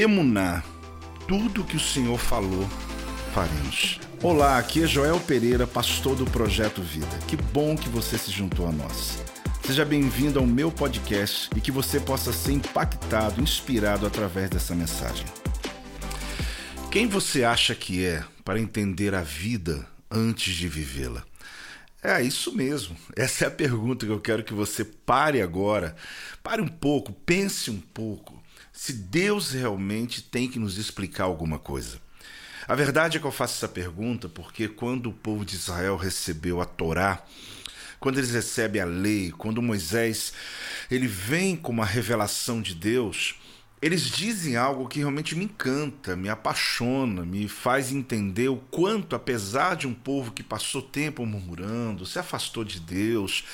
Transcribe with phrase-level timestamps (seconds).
[0.00, 0.62] Emuná,
[1.26, 2.70] tudo que o Senhor falou,
[3.34, 3.98] faremos.
[4.22, 7.18] Olá, aqui é Joel Pereira, pastor do Projeto Vida.
[7.26, 9.18] Que bom que você se juntou a nós.
[9.66, 15.26] Seja bem-vindo ao meu podcast e que você possa ser impactado, inspirado através dessa mensagem.
[16.92, 21.24] Quem você acha que é para entender a vida antes de vivê-la?
[22.00, 22.96] É isso mesmo.
[23.16, 25.96] Essa é a pergunta que eu quero que você pare agora.
[26.40, 28.37] Pare um pouco, pense um pouco.
[28.80, 32.00] Se Deus realmente tem que nos explicar alguma coisa.
[32.68, 36.60] A verdade é que eu faço essa pergunta porque quando o povo de Israel recebeu
[36.60, 37.24] a Torá,
[37.98, 40.32] quando eles recebem a lei, quando Moisés
[40.88, 43.34] ele vem com uma revelação de Deus,
[43.82, 49.74] eles dizem algo que realmente me encanta, me apaixona, me faz entender o quanto, apesar
[49.74, 53.44] de um povo que passou tempo murmurando, se afastou de Deus,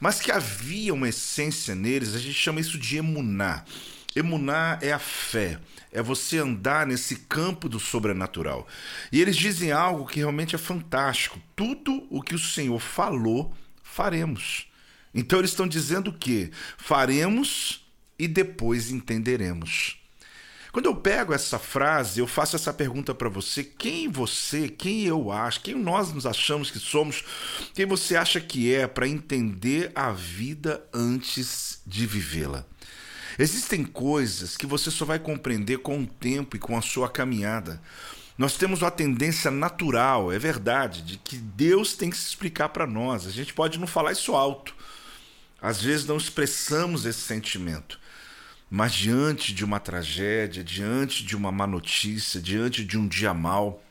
[0.00, 3.64] mas que havia uma essência neles, a gente chama isso de emuná.
[4.14, 5.58] Emuná é a fé,
[5.90, 8.66] é você andar nesse campo do sobrenatural.
[9.10, 14.68] E eles dizem algo que realmente é fantástico: tudo o que o Senhor falou, faremos.
[15.14, 17.86] Então eles estão dizendo que faremos
[18.18, 19.98] e depois entenderemos.
[20.72, 25.30] Quando eu pego essa frase, eu faço essa pergunta para você: quem você, quem eu
[25.30, 27.22] acho, quem nós nos achamos que somos,
[27.74, 32.66] quem você acha que é para entender a vida antes de vivê-la?
[33.38, 37.80] Existem coisas que você só vai compreender com o tempo e com a sua caminhada.
[38.36, 42.86] Nós temos uma tendência natural, é verdade, de que Deus tem que se explicar para
[42.86, 43.26] nós.
[43.26, 44.74] A gente pode não falar isso alto.
[45.60, 48.00] Às vezes não expressamos esse sentimento.
[48.70, 53.84] Mas diante de uma tragédia, diante de uma má notícia, diante de um dia mal,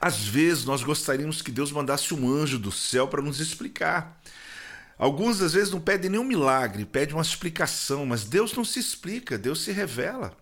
[0.00, 4.20] às vezes nós gostaríamos que Deus mandasse um anjo do céu para nos explicar.
[4.98, 9.36] Alguns às vezes não pedem nenhum milagre, pedem uma explicação, mas Deus não se explica,
[9.36, 10.36] Deus se revela.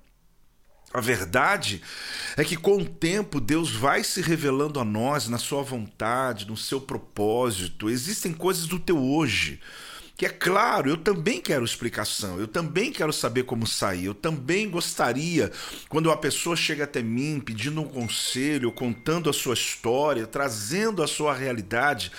[0.92, 1.82] A verdade
[2.36, 6.56] é que com o tempo Deus vai se revelando a nós na sua vontade, no
[6.56, 7.90] seu propósito.
[7.90, 9.60] Existem coisas do teu hoje
[10.16, 14.70] que é claro, eu também quero explicação, eu também quero saber como sair, eu também
[14.70, 15.50] gostaria,
[15.88, 21.08] quando uma pessoa chega até mim pedindo um conselho, contando a sua história, trazendo a
[21.08, 22.12] sua realidade,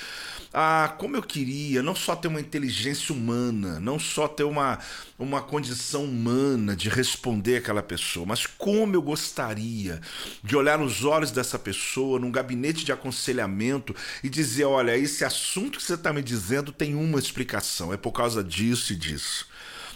[0.57, 4.79] ah, como eu queria não só ter uma inteligência humana, não só ter uma,
[5.19, 9.99] uma condição humana de responder aquela pessoa, mas como eu gostaria
[10.41, 13.93] de olhar nos olhos dessa pessoa, num gabinete de aconselhamento
[14.23, 18.13] e dizer: olha, esse assunto que você está me dizendo tem uma explicação, é por
[18.13, 19.49] causa disso e disso.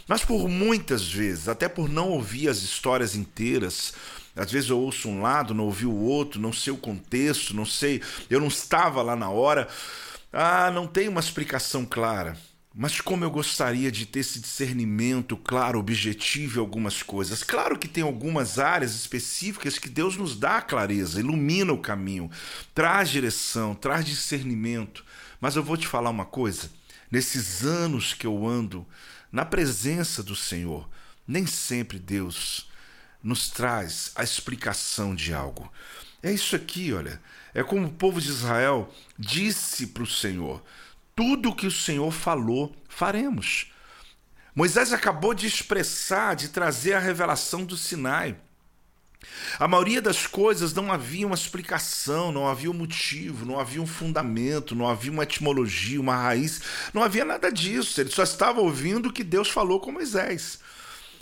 [0.10, 3.94] Mas por muitas vezes, até por não ouvir as histórias inteiras,
[4.36, 7.66] às vezes eu ouço um lado, não ouvi o outro, não sei o contexto, não
[7.66, 9.70] sei, eu não estava lá na hora.
[10.32, 12.38] Ah, não tem uma explicação clara.
[12.74, 17.44] Mas como eu gostaria de ter esse discernimento claro, objetivo em algumas coisas.
[17.44, 22.30] Claro que tem algumas áreas específicas que Deus nos dá clareza, ilumina o caminho,
[22.74, 25.04] traz direção, traz discernimento.
[25.42, 26.70] Mas eu vou te falar uma coisa:
[27.12, 28.86] nesses anos que eu ando
[29.32, 30.88] na presença do Senhor,
[31.28, 32.70] nem sempre Deus
[33.22, 35.72] nos traz a explicação de algo.
[36.22, 37.22] É isso aqui, olha.
[37.54, 40.62] É como o povo de Israel disse para o Senhor:
[41.16, 43.72] tudo que o Senhor falou, faremos.
[44.56, 48.36] Moisés acabou de expressar, de trazer a revelação do Sinai.
[49.60, 53.88] A maioria das coisas não havia uma explicação, não havia um motivo, não havia um
[53.88, 56.62] fundamento, não havia uma etimologia, uma raiz,
[56.94, 58.00] não havia nada disso.
[58.00, 60.60] Ele só estava ouvindo o que Deus falou com Moisés.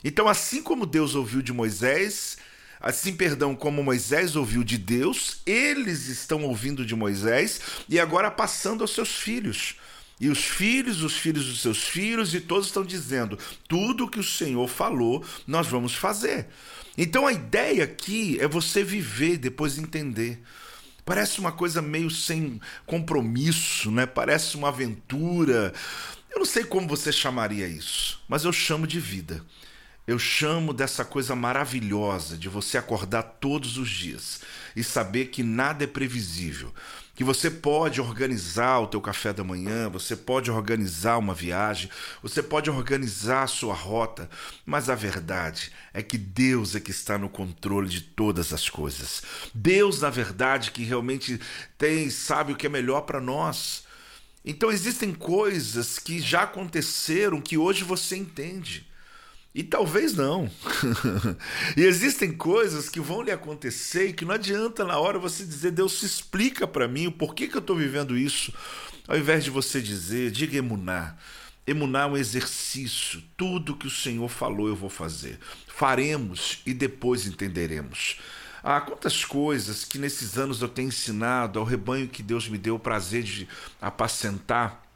[0.04, 2.38] Então, assim como Deus ouviu de Moisés,
[2.80, 8.82] Assim, perdão, como Moisés ouviu de Deus, eles estão ouvindo de Moisés e agora passando
[8.82, 9.76] aos seus filhos.
[10.20, 13.38] E os filhos, os filhos dos seus filhos, e todos estão dizendo:
[13.68, 16.48] tudo o que o Senhor falou, nós vamos fazer.
[16.98, 20.42] Então a ideia aqui é você viver, depois entender.
[21.06, 24.06] Parece uma coisa meio sem compromisso, né?
[24.06, 25.72] Parece uma aventura.
[26.30, 29.46] Eu não sei como você chamaria isso, mas eu chamo de vida.
[30.08, 34.40] Eu chamo dessa coisa maravilhosa de você acordar todos os dias
[34.74, 36.74] e saber que nada é previsível,
[37.14, 41.92] que você pode organizar o teu café da manhã, você pode organizar uma viagem,
[42.24, 44.30] você pode organizar a sua rota,
[44.66, 49.22] mas a verdade é que Deus é que está no controle de todas as coisas.
[49.54, 51.38] Deus, na verdade, que realmente
[51.78, 53.84] tem, sabe o que é melhor para nós.
[54.46, 58.87] Então existem coisas que já aconteceram que hoje você entende.
[59.58, 60.48] E talvez não.
[61.76, 65.72] e existem coisas que vão lhe acontecer e que não adianta na hora você dizer,
[65.72, 68.54] Deus se explica para mim o porquê que eu estou vivendo isso.
[69.08, 71.16] Ao invés de você dizer, diga emuná,
[71.66, 73.24] Emuná é um exercício.
[73.36, 75.40] Tudo que o Senhor falou eu vou fazer.
[75.68, 78.20] Faremos e depois entenderemos.
[78.64, 82.76] Ah, quantas coisas que nesses anos eu tenho ensinado ao rebanho que Deus me deu
[82.76, 83.48] o prazer de
[83.82, 84.87] apacentar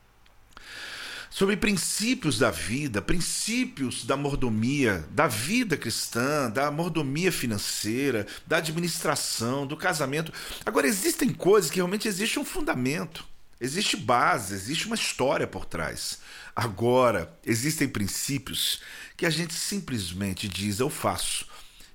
[1.31, 9.65] sobre princípios da vida, princípios da mordomia, da vida cristã, da mordomia financeira, da administração,
[9.65, 10.33] do casamento.
[10.65, 13.25] Agora, existem coisas que realmente existe um fundamento.
[13.61, 16.19] Existe base, existe uma história por trás.
[16.53, 18.81] Agora, existem princípios
[19.15, 21.45] que a gente simplesmente diz: eu faço.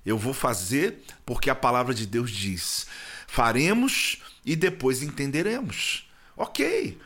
[0.03, 2.87] Eu vou fazer porque a palavra de Deus diz.
[3.27, 6.09] Faremos e depois entenderemos.
[6.35, 6.97] Ok.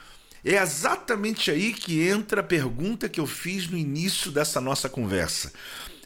[0.43, 5.53] É exatamente aí que entra a pergunta que eu fiz no início dessa nossa conversa.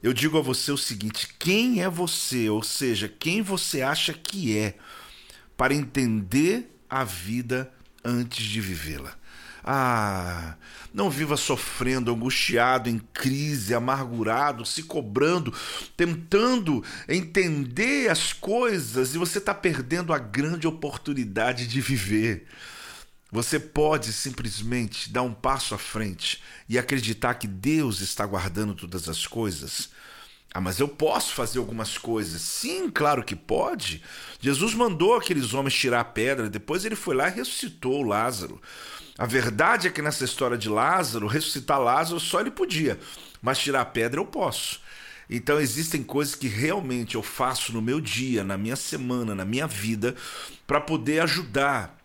[0.03, 4.57] Eu digo a você o seguinte: quem é você, ou seja, quem você acha que
[4.57, 4.75] é,
[5.55, 7.71] para entender a vida
[8.03, 9.15] antes de vivê-la.
[9.67, 10.55] Ah,
[10.93, 15.51] não viva sofrendo, angustiado, em crise, amargurado, se cobrando,
[15.97, 22.45] tentando entender as coisas e você está perdendo a grande oportunidade de viver.
[23.35, 29.09] Você pode simplesmente dar um passo à frente e acreditar que Deus está guardando todas
[29.09, 29.89] as coisas
[30.53, 32.41] ah, mas eu posso fazer algumas coisas.
[32.41, 34.01] Sim, claro que pode.
[34.39, 38.61] Jesus mandou aqueles homens tirar a pedra, depois ele foi lá e ressuscitou Lázaro.
[39.17, 42.97] A verdade é que nessa história de Lázaro, ressuscitar Lázaro só ele podia,
[43.41, 44.79] mas tirar a pedra eu posso.
[45.29, 49.67] Então existem coisas que realmente eu faço no meu dia, na minha semana, na minha
[49.67, 50.15] vida,
[50.65, 52.04] para poder ajudar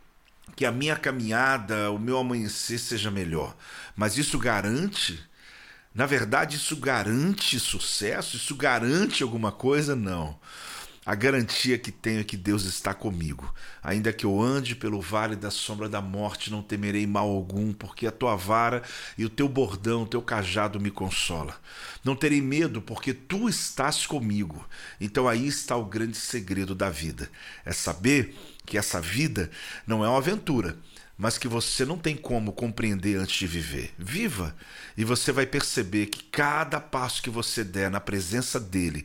[0.57, 3.57] que a minha caminhada, o meu amanhecer seja melhor.
[3.97, 5.31] Mas isso garante
[5.95, 8.37] na verdade, isso garante sucesso?
[8.37, 9.97] Isso garante alguma coisa?
[9.97, 10.39] Não.
[11.05, 13.55] A garantia que tenho é que Deus está comigo.
[13.83, 18.07] Ainda que eu ande pelo vale da sombra da morte, não temerei mal algum, porque
[18.07, 18.83] a tua vara
[19.17, 21.59] e o teu bordão, o teu cajado me consola.
[22.05, 24.69] Não terei medo, porque tu estás comigo.
[25.01, 27.31] Então aí está o grande segredo da vida.
[27.65, 28.37] É saber
[28.67, 29.51] que essa vida
[29.87, 30.77] não é uma aventura,
[31.17, 33.93] mas que você não tem como compreender antes de viver.
[33.99, 34.55] Viva
[34.97, 39.05] e você vai perceber que cada passo que você der na presença dele